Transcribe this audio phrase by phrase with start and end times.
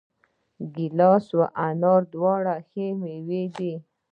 [0.75, 3.73] ګیلاس او انار دواړه ښه مېوې دي.